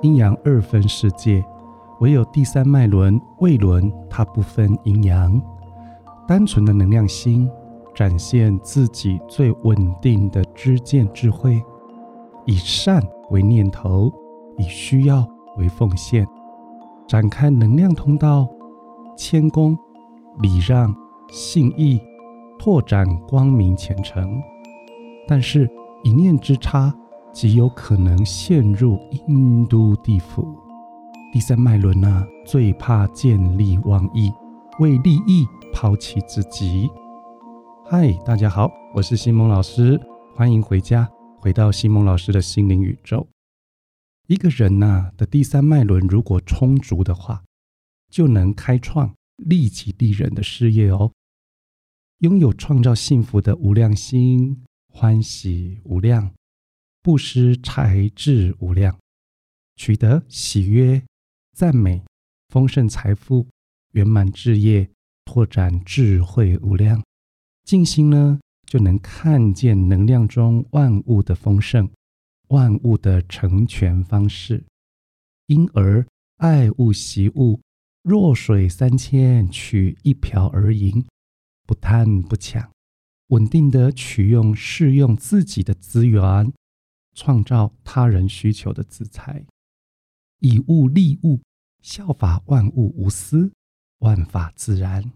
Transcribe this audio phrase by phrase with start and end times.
[0.00, 1.44] 阴阳二分世界，
[2.00, 5.40] 唯有第三脉轮胃轮，它不分阴阳，
[6.26, 7.50] 单纯的能量心，
[7.94, 11.60] 展现自己最稳定的知见智慧，
[12.46, 14.12] 以善为念头，
[14.56, 15.26] 以需要
[15.56, 16.24] 为奉献，
[17.08, 18.48] 展开能量通道，
[19.16, 19.76] 谦恭、
[20.40, 20.94] 礼让、
[21.28, 22.00] 信义，
[22.58, 24.42] 拓展光明前程。
[25.26, 25.70] 但是，
[26.02, 26.94] 一念之差。
[27.30, 30.44] 极有可能陷入阴都地府。
[31.32, 34.32] 第三脉轮呢，最怕见利忘义，
[34.80, 36.90] 为利益抛弃自己。
[37.84, 40.00] 嗨，大家好，我是西蒙老师，
[40.34, 43.28] 欢迎回家，回到西蒙老师的心灵宇宙。
[44.26, 47.44] 一个人呐的第三脉轮如果充足的话，
[48.10, 51.12] 就能开创利己利人的事业哦，
[52.20, 56.34] 拥有创造幸福的无量心，欢喜无量。
[57.00, 58.98] 布施财智无量，
[59.76, 61.00] 取得喜悦、
[61.52, 62.02] 赞美、
[62.48, 63.46] 丰盛财富、
[63.92, 64.90] 圆满事业、
[65.24, 67.00] 拓展智慧无量。
[67.62, 71.88] 静心呢，就能看见能量中万物的丰盛，
[72.48, 74.64] 万物的成全方式，
[75.46, 76.04] 因而
[76.38, 77.60] 爱物习物，
[78.02, 81.06] 弱水三千取一瓢而饮，
[81.68, 82.72] 不贪不抢，
[83.26, 86.50] 稳定的取用适用自己的资源。
[87.14, 89.44] 创造他人需求的资财，
[90.38, 91.42] 以物利物，
[91.82, 93.52] 效法万物无私，
[93.98, 95.12] 万法自然。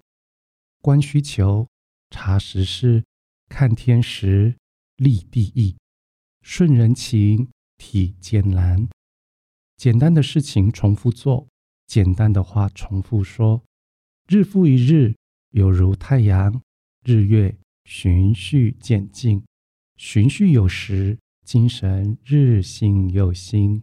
[0.81, 1.69] 观需求，
[2.11, 3.05] 察时事，
[3.48, 4.56] 看天时，
[4.97, 5.77] 立地义，
[6.42, 8.89] 顺人情，体艰难。
[9.77, 11.47] 简单的事情重复做，
[11.87, 13.62] 简单的话重复说。
[14.27, 15.14] 日复一日，
[15.53, 16.61] 有如太阳、
[17.05, 19.42] 日月循序渐进，
[19.97, 21.17] 循序有时。
[21.44, 23.83] 精神日新又新，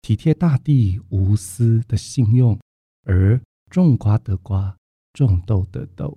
[0.00, 2.58] 体贴大地无私的信用，
[3.04, 3.38] 而
[3.70, 4.74] 种瓜得瓜，
[5.12, 6.16] 种豆得豆，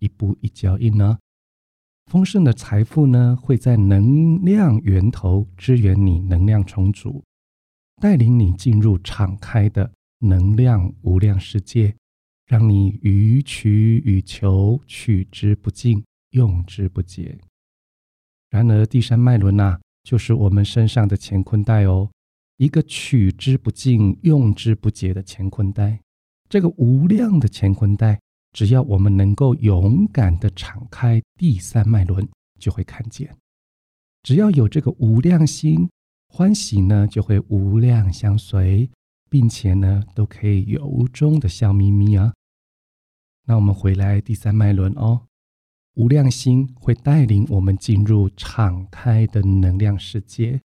[0.00, 1.18] 一步一脚印呢。
[2.04, 7.24] 丰盛的财富呢，会在能量源头支援你，能量充足，
[7.96, 11.96] 带领你进入敞开的能量无量世界，
[12.48, 17.38] 让你予取予求，取之不尽，用之不竭。
[18.50, 19.78] 然而第三脉轮呐。
[20.04, 22.10] 就是我们身上的乾坤袋哦，
[22.56, 26.00] 一个取之不尽、用之不竭的乾坤袋。
[26.48, 28.18] 这个无量的乾坤袋，
[28.52, 32.26] 只要我们能够勇敢的敞开第三脉轮，
[32.58, 33.36] 就会看见。
[34.22, 35.86] 只要有这个无量心，
[36.28, 38.88] 欢喜呢就会无量相随，
[39.28, 42.34] 并且呢都可以由衷的笑眯眯啊。
[43.46, 45.22] 那我们回来第三脉轮哦。
[45.94, 50.60] 无量心会带领我们进入敞开的能量世界，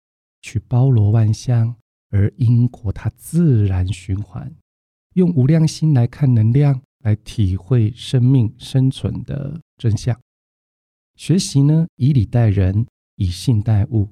[0.42, 1.76] 去包罗万象，
[2.08, 4.52] 而因果它自然循环。
[5.14, 10.18] 用无量心来看能量，来体会生命生存的真相。
[11.14, 14.08] 学习呢，以理待人，以信待物。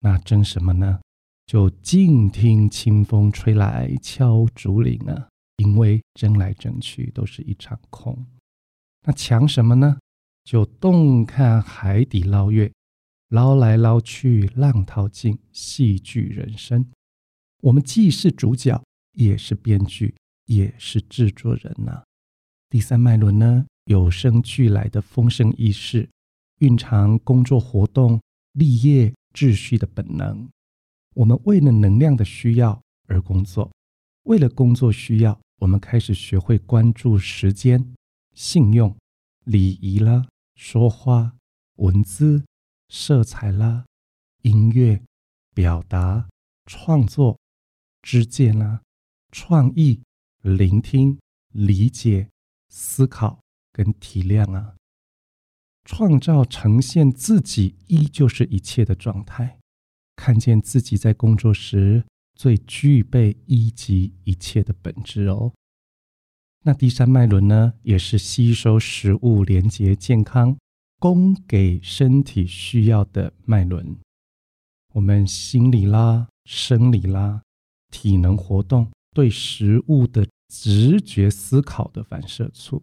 [0.00, 1.00] 那争什么呢？
[1.50, 5.28] 就静听清风吹来敲竹林啊！
[5.56, 8.24] 因为争来争去都是一场空。
[9.02, 9.98] 那强什么呢？
[10.44, 12.70] 就动看海底捞月，
[13.30, 16.86] 捞来捞去，浪淘尽，戏剧人生。
[17.64, 18.80] 我们既是主角，
[19.14, 20.14] 也是编剧，
[20.46, 22.04] 也是制作人呐。
[22.68, 26.08] 第三脉轮呢，有生俱来的丰盛意识，
[26.60, 28.20] 蕴藏工作活动、
[28.52, 30.48] 立业秩序的本能。
[31.14, 33.70] 我们为了能量的需要而工作，
[34.24, 37.94] 为了工作需要，我们开始学会关注时间、
[38.34, 38.96] 信用。
[39.44, 41.32] 礼仪啦，说话、
[41.76, 42.44] 文字、
[42.88, 43.86] 色彩啦，
[44.42, 45.02] 音乐、
[45.54, 46.28] 表达、
[46.66, 47.38] 创作、
[48.02, 48.82] 知见啦，
[49.32, 50.02] 创意、
[50.42, 51.18] 聆听、
[51.52, 52.28] 理解、
[52.68, 53.40] 思考
[53.72, 54.76] 跟体谅啊，
[55.84, 59.58] 创造呈现自己依旧是一切的状态，
[60.20, 65.50] 看见自己在工作时最具备一级一切的本质哦。
[66.62, 70.54] 那第三脉轮呢，也是吸收食物、连接健康、
[70.98, 73.96] 供给身体需要的脉轮。
[74.92, 77.40] 我们心理啦、生理啦、
[77.90, 82.82] 体能活动对食物的直觉思考的反射处，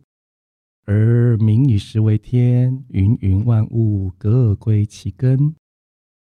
[0.86, 5.54] 而民以食为天，芸芸万物各归其根，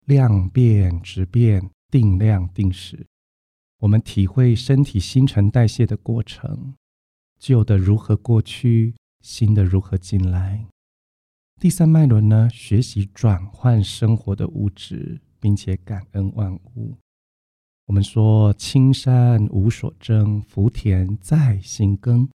[0.04, 3.06] 量变质变，定量定时。
[3.78, 6.74] 我们体会身体新陈代谢的过程。
[7.38, 10.66] 旧的如何过去，新的如何进来？
[11.60, 16.96] 第三脉轮呢，学习转换生活的物质，并且感恩万物。
[17.86, 22.28] 我们说青山无所争，福田在心耕，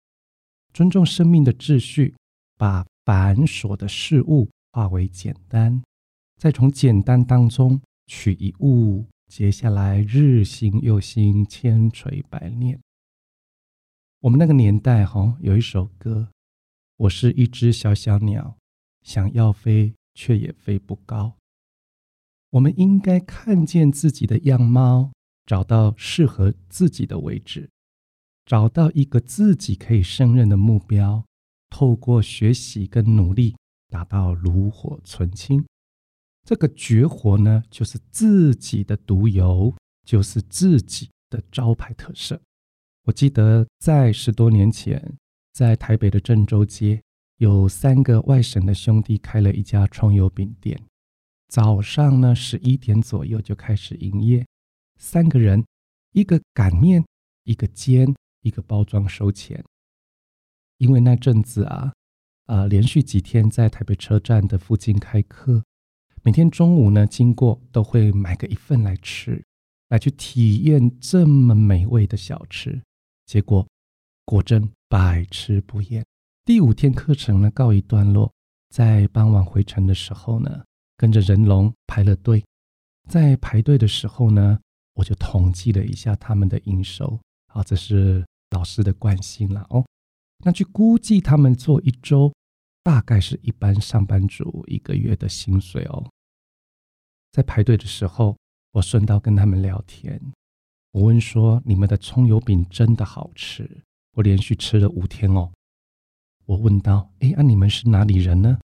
[0.72, 2.14] 尊重生命的秩序，
[2.56, 5.82] 把繁琐的事物化为简单，
[6.44, 12.78] 再从简单当中取一物，接下来日新又新，千锤百炼。
[14.20, 16.28] 我们那个年代哈，有一首歌，
[16.98, 18.58] 我是一只小小鸟。
[19.00, 21.34] 想要飞，却也飞不高。
[22.50, 25.12] 我们应该看见自己的样貌，
[25.46, 27.70] 找到适合自己的位置，
[28.44, 31.24] 找到一个自己可以胜任的目标，
[31.70, 33.56] 透过学习跟努力，
[33.88, 35.64] 达到炉火纯青。
[36.44, 39.74] 这个绝活呢，就是自己的独有，
[40.04, 42.40] 就是自己的招牌特色。
[43.04, 45.16] 我记得在十多年前，
[45.52, 47.00] 在台北的郑州街。
[47.38, 50.80] 有三个外省的兄弟开了一家葱油饼店，
[51.48, 54.46] 早上呢十一点左右就开始营业。
[55.00, 55.66] 三个人，
[56.12, 57.04] 一个擀面，
[57.42, 59.62] 一个煎，一个包装收钱。
[60.78, 61.92] 因为那阵子啊，
[62.46, 65.64] 啊连续几天在台北车站的附近开课，
[66.26, 69.44] 每天中午呢经过都会买个一份来吃，
[69.90, 72.80] 来去体验这么美味的小吃。
[73.26, 73.66] 结果
[74.24, 76.02] 果真百吃不厌。
[76.42, 78.32] 第五天课程呢告一段落，
[78.70, 80.64] 在傍晚回程的时候呢，
[80.96, 82.42] 跟着人龙排了队。
[83.06, 84.58] 在排队的时候呢，
[84.94, 89.84] 我就统计了一下他们的营收，啊，这是老师的惯性了哦。
[90.42, 92.32] 那去估计他们做一周，
[92.84, 96.08] 大概是一般上班族一个月的薪水哦。
[97.32, 98.36] 在排队的时候，
[98.72, 100.20] 我顺道跟他们聊天，
[100.92, 103.68] 我问说：“你们的葱油饼真的好吃？
[104.12, 105.50] 我连续吃了五天哦。”
[106.46, 108.58] 我问道：“哎，那你们是哪里人呢？”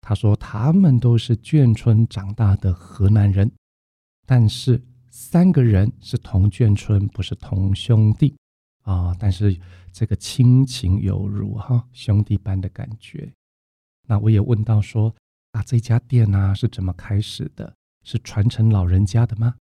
[0.00, 3.50] 他说：“他们都是眷村长大的河南人，
[4.24, 4.80] 但是
[5.10, 8.36] 三个人是同眷村，不是同兄弟
[8.84, 9.14] 啊。
[9.18, 9.60] 但是
[9.92, 13.30] 这个亲情犹如哈兄弟般的感觉。”
[14.06, 15.14] 那我也问到说
[15.52, 17.74] ：“啊，这家店啊是怎么开始的？
[18.04, 19.54] 是传承老人家的吗？”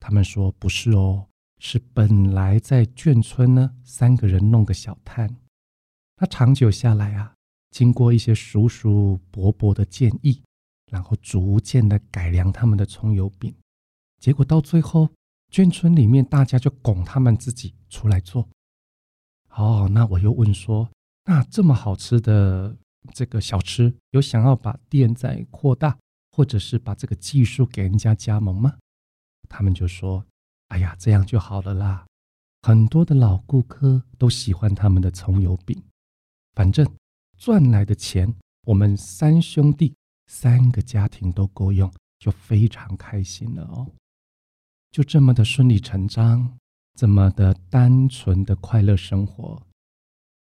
[0.00, 1.26] 他们说：“不是哦，
[1.58, 5.36] 是本来在眷村呢，三个人弄个小摊。”
[6.20, 7.34] 那长久下来啊，
[7.70, 10.42] 经过一些叔叔伯伯的建议，
[10.90, 13.54] 然后逐渐的改良他们的葱油饼，
[14.20, 15.08] 结果到最后，
[15.52, 18.48] 眷村里面大家就拱他们自己出来做。
[19.50, 20.88] 哦，那我又问说，
[21.24, 22.76] 那这么好吃的
[23.12, 25.98] 这个小吃，有想要把店再扩大，
[26.30, 28.76] 或者是把这个技术给人家加盟吗？
[29.48, 30.24] 他们就说，
[30.68, 32.06] 哎呀，这样就好了啦，
[32.62, 35.82] 很多的老顾客都喜欢他们的葱油饼。
[36.54, 36.86] 反正
[37.36, 39.94] 赚来的钱，我们三兄弟
[40.26, 43.86] 三个家庭都够用，就非常开心了哦。
[44.90, 46.58] 就这么的顺理成章，
[46.94, 49.62] 这么的单纯的快乐生活，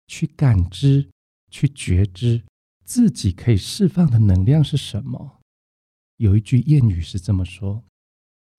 [0.07, 1.09] 去感知，
[1.49, 2.43] 去觉知
[2.83, 5.39] 自己可以释放的能量是什么。
[6.17, 7.83] 有一句谚语是这么说：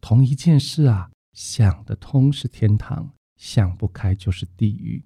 [0.01, 5.05] 同一件事啊，想得通是天堂，想不开就是地狱。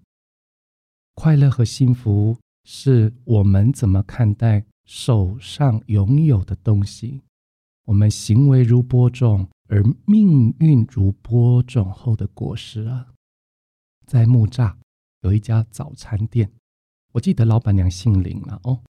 [1.15, 7.23] 快乐和幸福是我们怎么看待手上拥有的东西。
[7.85, 13.09] 我们行为如播种，而命运如播种后的果实啊。
[14.07, 14.77] 在木栅
[15.23, 16.53] 有一家早餐店，
[17.13, 18.83] 我记得老板娘姓林了哦。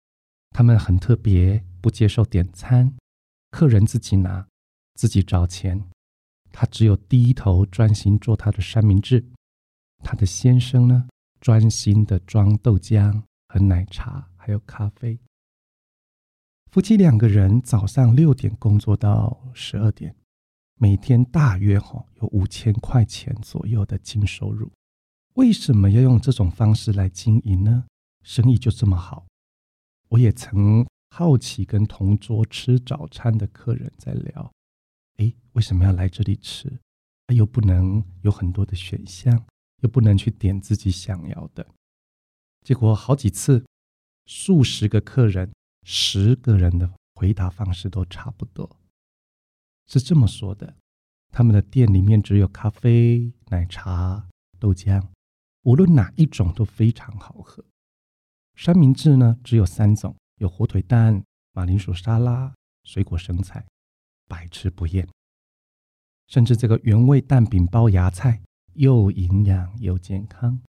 [0.52, 2.96] 他们很特别，不接受点餐，
[3.52, 4.48] 客人自己拿，
[4.96, 5.84] 自己找钱。
[6.52, 9.26] 他只有低头专心做他的三明治。
[10.04, 11.08] 他的先生呢？
[11.40, 15.20] 专心的装豆浆和奶茶，还有咖啡。
[16.72, 20.16] 夫妻两个人早上六点工作到十二点，
[20.78, 24.72] 每天大约哈有五千块钱左右的净收入。
[25.34, 27.86] 为什么要用这种方式来经营呢？
[28.24, 29.26] 生意就这么好。
[30.10, 34.52] 我也曾好奇跟同桌吃早餐的客人在聊：
[35.18, 36.80] 哎，为什么要来这里吃？
[37.34, 39.46] 又不能有很多的选项。
[39.82, 41.68] 又不能去点自己想要的，
[42.62, 43.66] 结果好几次，
[44.28, 45.52] 数十个客人，
[45.82, 48.78] 十个人的回答方式都差不多，
[49.88, 50.78] 是这么说的：
[51.32, 55.04] 他们的店里面只有咖啡、奶茶、豆浆，
[55.64, 57.66] 无论哪一种都非常好喝。
[58.56, 62.54] 三明治呢，只有三种：有火腿蛋、马铃薯沙拉、
[62.84, 63.66] 水果生菜，
[64.28, 65.08] 百吃不厌。
[66.28, 68.42] 甚至这个原味蛋饼包芽菜。
[68.76, 70.62] 又营养又健康，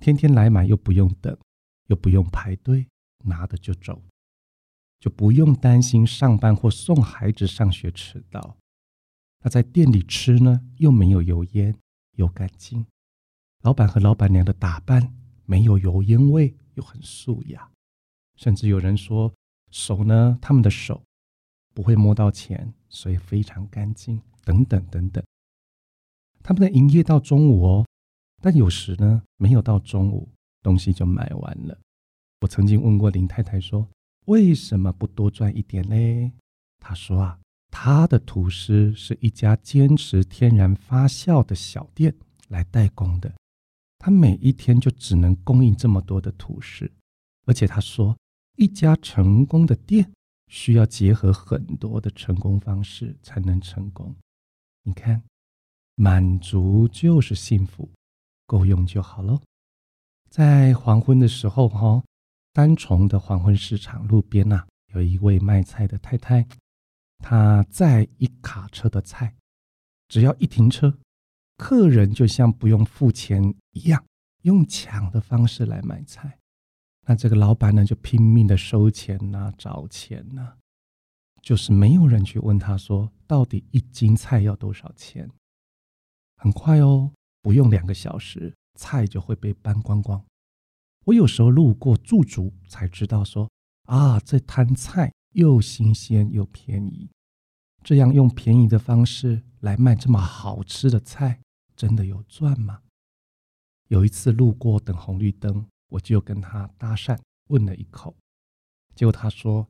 [0.00, 1.38] 天天来买又不用等，
[1.86, 2.88] 又不用排队，
[3.26, 4.02] 拿着就走。
[4.98, 8.56] 就不用担心上班或送孩子上学迟到。
[9.44, 11.76] 那在店里吃呢，又没有油烟，
[12.16, 12.84] 又干净。
[13.62, 15.14] 老板和老板娘的打扮
[15.46, 17.68] 没有油烟味，又很素雅。
[18.36, 19.34] 甚至有人说，
[19.70, 21.02] 手呢，他们的手
[21.74, 24.22] 不会摸到钱，所以非常干净。
[24.44, 25.22] 等等等等。
[26.42, 27.86] 他们的营业到中午哦，
[28.40, 30.26] 但有时呢，没有到中午，
[30.62, 31.78] 东西就卖完了。
[32.40, 33.86] 我曾经问过林太太说，
[34.26, 36.32] 为什么不多赚一点嘞？
[36.78, 37.38] 她说啊。
[37.70, 42.14] 她的厨师是一家坚持天然发酵的小店
[42.48, 43.30] 来代工的，
[43.98, 46.90] 他每一天就只能供应这么多的吐司，
[47.46, 48.16] 而且他说，
[48.56, 50.12] 一家成功的店
[50.46, 54.14] 需要结合很多的成功方式才能成功。
[54.84, 55.22] 你看，
[55.96, 57.90] 满足就是幸福，
[58.46, 59.40] 够用就好喽。
[60.30, 62.02] 在黄昏的时候，哈，
[62.52, 66.46] 单重的黄昏市场路边呐，有一位卖菜的太太。
[67.18, 69.34] 她载一卡车的菜，
[70.08, 70.96] 只要一停车，
[71.58, 74.02] 客人就像不用付钱一样，
[74.44, 76.38] 用抢的方式来买菜。
[77.06, 80.54] 那这个老板呢，就拼命的收钱呐，找钱呐，
[81.42, 85.28] 就是没有人去问他说，到底一斤菜要多少钱？
[86.36, 87.12] 很快哦，
[87.42, 90.24] 不用两个小时，菜就会被搬光光。
[91.04, 93.50] 我有时候路过驻足，才知道说，
[93.84, 95.12] 啊，这摊菜。
[95.32, 97.10] 又新鲜又便宜，
[97.84, 101.38] 这样用便宜的方式来卖这么好吃的菜，
[101.78, 102.82] 真的有赚吗？
[103.86, 107.16] 有一次路过等红绿灯，我就跟他搭讪，
[107.50, 108.16] 问了一口，
[108.96, 109.64] 结果他说：“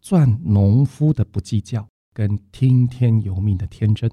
[0.00, 4.08] 赚农夫的不计较，跟听天由命的天真。”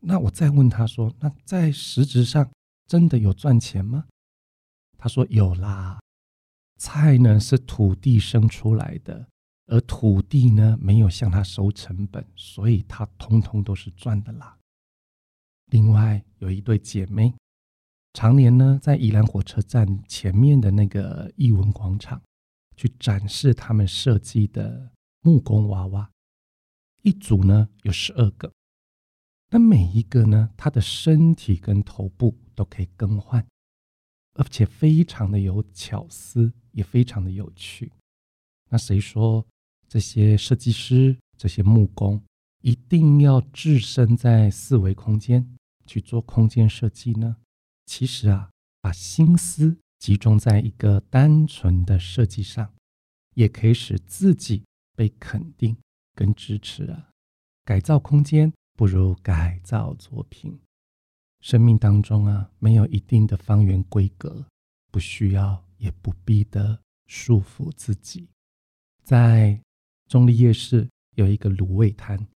[0.00, 2.50] 那我再问他说：“那在实质上
[2.86, 4.06] 真的有赚钱吗？”
[4.96, 6.00] 他说：“有啦，
[6.78, 9.28] 菜呢是土地生出来的。”
[9.68, 14.56] 而土地呢，没有向他收成本，所以他通通都是赚的啦。
[15.70, 17.34] 另外有一对姐妹，
[18.12, 22.20] 常年呢在宜兰火车站前面的那个艺文广场，
[22.76, 24.90] 去展示他们设计的
[25.22, 26.10] 木工娃娃。
[27.02, 28.52] 一组呢有十二个，
[29.50, 33.46] 那每一个呢，他的身体跟头部都可以更换，
[34.34, 37.92] 而且非常的有巧思，也非常的有趣。
[38.68, 39.46] 那谁说？
[39.88, 42.22] 这些设计师、这些木工
[42.60, 45.56] 一定要置身在四维空间
[45.90, 47.38] 去做空间设计呢？
[47.84, 48.48] 其实啊，
[48.80, 52.72] 把心思集中在一个单纯的设计上，
[53.34, 54.62] 也可以使自己
[54.94, 55.76] 被肯定
[56.14, 57.10] 跟支持啊。
[57.64, 60.60] 改造空间不如改造作品。
[61.40, 64.46] 生命当中啊，没有一定的方圆规格，
[64.92, 68.28] 不需要也不必的束缚自己，
[69.02, 69.60] 在。
[70.06, 72.26] 中立夜市有一个卤味摊，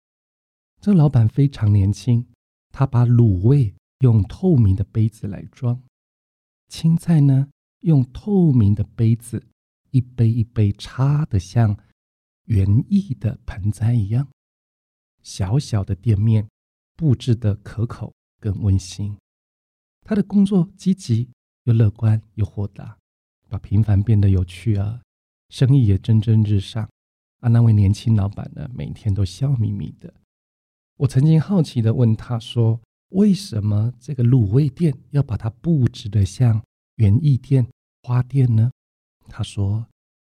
[0.81, 2.25] 这老板非常年轻，
[2.77, 5.81] 他把卤味用透明的杯子来装，
[6.67, 7.49] 青菜呢
[7.83, 9.47] 用透明的杯子
[9.93, 11.79] 一杯一杯插的像
[12.47, 14.27] 园艺的盆栽一样，
[15.23, 16.49] 小小的店面
[16.97, 19.17] 布置的可口更温馨。
[20.03, 21.31] 他的工作积极
[21.67, 22.99] 又乐观又豁达，
[23.49, 25.01] 把平凡变得有趣啊，
[25.49, 26.91] 生意也蒸蒸日上。
[27.39, 30.13] 啊，那位年轻老板呢，每天都笑眯眯的。
[30.97, 36.63] 我曾经好奇的问他说：“为什么这个卤味店要把它布置的像
[36.97, 37.67] 园艺店、
[38.03, 38.71] 花店呢？”
[39.27, 39.87] 他说：“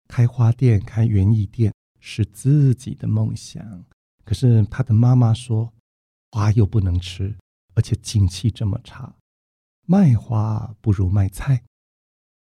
[0.07, 3.85] 开花店、开园艺店是自己的梦想，
[4.23, 5.73] 可是他的妈妈说，
[6.31, 7.35] 花又不能吃，
[7.73, 9.13] 而且景气这么差，
[9.85, 11.61] 卖花不如卖菜。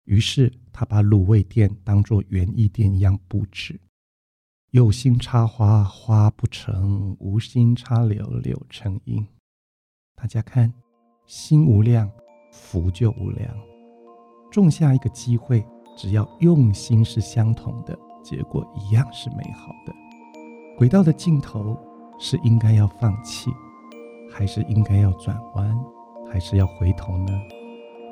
[0.04, 3.80] 于是他把卤味店当做园艺店一样布置。”
[4.74, 9.24] 有心插花花不成，无心插柳柳成荫。
[10.16, 10.74] 大家看，
[11.28, 12.10] 心无量，
[12.52, 13.56] 福就无量。
[14.52, 15.64] 种下一个机会，
[15.96, 19.94] 只要用心是相同的，结果一样是美好的。
[20.76, 21.78] 轨道的尽头
[22.18, 23.52] 是应该要放弃，
[24.32, 25.80] 还是应该要转弯，
[26.32, 27.32] 还是要回头呢？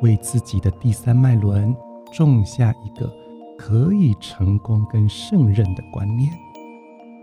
[0.04, 1.76] 为自己的第三脉轮
[2.14, 3.12] 种下一个
[3.58, 6.32] 可以成功跟胜任的观念。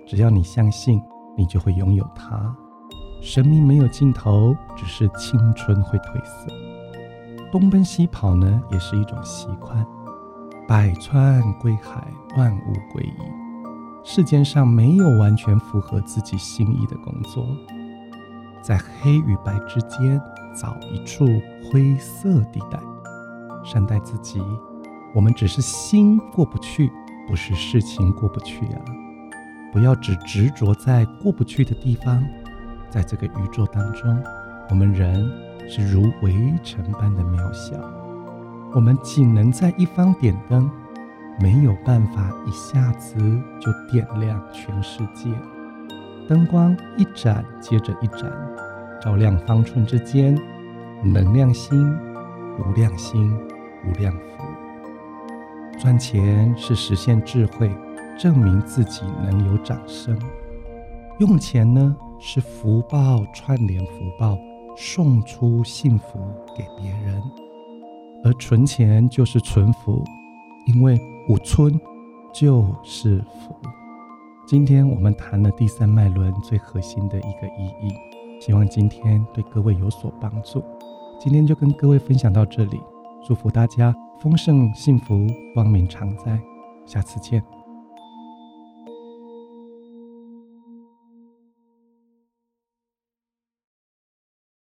[0.09, 1.03] 只要你相信，
[1.37, 2.57] 你就会拥有它。
[3.21, 6.51] 生命没有尽头，只是青春会褪色。
[7.53, 9.87] 东奔西跑呢，也是一种习惯。
[10.67, 13.23] 百川归海，万物归一。
[14.03, 17.47] 世间上没有完全符合自己心意的工作，
[18.63, 20.19] 在黑与白之间
[20.59, 21.27] 找一处
[21.71, 22.81] 灰色地带，
[23.63, 24.41] 善待自己。
[25.15, 26.91] 我们只是心过不去，
[27.29, 28.81] 不是事情过不去啊。
[29.73, 32.25] 不要只执着在过不去的地方，
[32.89, 34.23] 在这个宇宙当中，
[34.71, 35.31] 我们人
[35.69, 36.33] 是如微
[36.63, 37.77] 尘般的渺小，
[38.75, 40.71] 我们仅能在一方点灯，
[41.39, 43.19] 没有办法一下子
[43.61, 45.31] 就点亮全世界。
[46.27, 48.31] 灯光一盏接着一盏，
[49.01, 50.39] 照亮方寸之间，
[51.03, 51.95] 能量心，
[52.59, 53.35] 无量心，
[53.87, 54.45] 无量福。
[55.79, 57.71] 赚钱是实现智慧。
[58.19, 60.19] 证明自己能有掌声，
[61.21, 64.37] 用钱呢是福报串联福报，
[64.77, 66.19] 送出幸福
[66.57, 67.23] 给别人；
[68.25, 70.03] 而存钱就是存福，
[70.67, 71.81] 因为五存
[72.35, 73.55] 就是福。
[74.49, 77.95] 今天我们谈了第三脉轮最核心的一个意义，
[78.41, 80.61] 希望今天对各位有所帮助。
[81.21, 82.81] 今天就跟各位分享到这里，
[83.25, 86.37] 祝福大家丰盛幸福，光明常在，
[86.85, 87.58] 下次见。